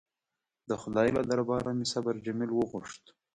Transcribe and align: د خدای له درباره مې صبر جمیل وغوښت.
د 0.69 0.71
خدای 0.81 1.07
له 1.17 1.21
درباره 1.31 1.69
مې 1.77 1.85
صبر 1.93 2.15
جمیل 2.25 2.51
وغوښت. 2.53 3.03